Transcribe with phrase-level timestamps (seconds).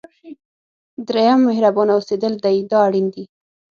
[1.07, 3.23] دریم مهربانه اوسېدل دی دا اړین دي.